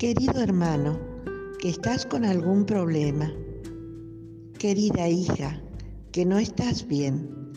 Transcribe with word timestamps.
Querido 0.00 0.40
hermano, 0.40 0.98
que 1.58 1.68
estás 1.68 2.06
con 2.06 2.24
algún 2.24 2.64
problema. 2.64 3.30
Querida 4.58 5.06
hija, 5.06 5.60
que 6.10 6.24
no 6.24 6.38
estás 6.38 6.86
bien. 6.86 7.52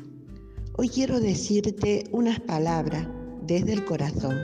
Hoy 0.76 0.90
quiero 0.90 1.22
decirte 1.22 2.04
unas 2.12 2.42
palabras 2.42 3.08
desde 3.44 3.72
el 3.72 3.86
corazón. 3.86 4.36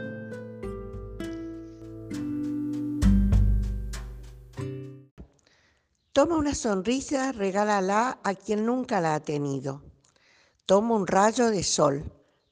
Toma 6.13 6.38
una 6.38 6.55
sonrisa, 6.55 7.34
regálala 7.34 8.22
a 8.23 8.34
quien 8.34 8.66
nunca 8.66 9.02
la 9.02 9.16
ha 9.16 9.20
tenido. 9.20 9.84
Toma 10.66 10.95
un 10.95 11.05
rayo 11.05 11.50
de 11.50 11.63
sol, 11.63 12.09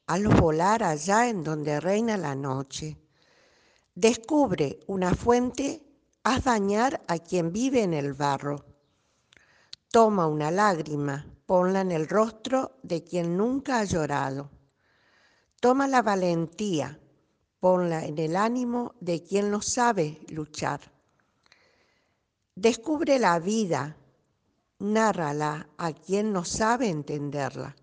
hazlo 0.08 0.32
volar 0.32 0.84
allá 0.84 1.30
en 1.30 1.46
donde 1.46 1.80
reina 1.80 2.18
la 2.18 2.36
noche. 2.36 2.98
Descubre 4.00 4.80
una 4.86 5.16
fuente, 5.16 5.82
haz 6.22 6.44
dañar 6.44 7.04
a 7.08 7.18
quien 7.18 7.52
vive 7.52 7.82
en 7.82 7.96
el 7.96 8.14
barro. 8.14 8.64
Toma 9.90 10.28
una 10.28 10.52
lágrima, 10.52 11.26
ponla 11.48 11.82
en 11.82 11.92
el 11.92 12.08
rostro 12.08 12.78
de 12.84 13.04
quien 13.04 13.36
nunca 13.36 13.80
ha 13.80 13.86
llorado. 13.86 14.52
Toma 15.60 15.88
la 15.88 16.04
valentía, 16.04 17.00
ponla 17.60 18.06
en 18.06 18.20
el 18.20 18.36
ánimo 18.36 18.94
de 19.00 19.24
quien 19.24 19.50
no 19.50 19.64
sabe 19.64 20.20
luchar. 20.28 20.80
Descubre 22.54 23.18
la 23.18 23.40
vida, 23.40 23.98
nárrala 24.78 25.70
a 25.76 25.92
quien 25.92 26.32
no 26.32 26.46
sabe 26.46 26.88
entenderla. 26.88 27.76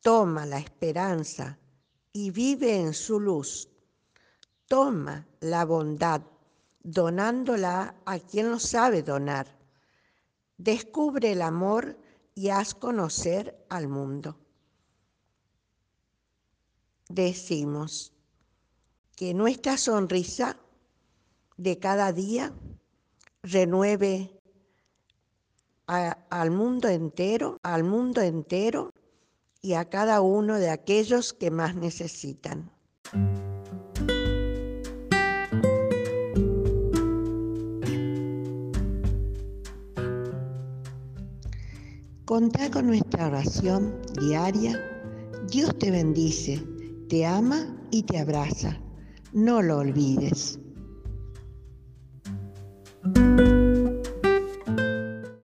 Toma 0.00 0.46
la 0.46 0.58
esperanza 0.58 1.60
y 2.12 2.32
vive 2.32 2.74
en 2.80 2.92
su 2.92 3.20
luz 3.20 3.68
Toma 4.68 5.26
la 5.40 5.64
bondad 5.64 6.20
donándola 6.82 7.94
a 8.04 8.18
quien 8.18 8.50
lo 8.50 8.58
sabe 8.58 9.02
donar. 9.02 9.46
Descubre 10.58 11.32
el 11.32 11.40
amor 11.40 11.98
y 12.34 12.50
haz 12.50 12.74
conocer 12.74 13.64
al 13.70 13.88
mundo. 13.88 14.38
Decimos 17.08 18.12
que 19.16 19.32
nuestra 19.32 19.78
sonrisa 19.78 20.58
de 21.56 21.78
cada 21.78 22.12
día 22.12 22.52
renueve 23.42 24.38
al 25.86 26.50
mundo 26.50 26.88
entero, 26.88 27.56
al 27.62 27.84
mundo 27.84 28.20
entero 28.20 28.92
y 29.62 29.72
a 29.72 29.88
cada 29.88 30.20
uno 30.20 30.58
de 30.58 30.68
aquellos 30.68 31.32
que 31.32 31.50
más 31.50 31.74
necesitan. 31.74 32.70
Contá 42.28 42.70
con 42.70 42.88
nuestra 42.88 43.28
oración 43.28 44.02
diaria. 44.20 44.78
Dios 45.50 45.78
te 45.78 45.90
bendice, 45.90 46.62
te 47.08 47.24
ama 47.24 47.74
y 47.90 48.02
te 48.02 48.18
abraza. 48.18 48.78
No 49.32 49.62
lo 49.62 49.78
olvides. 49.78 50.60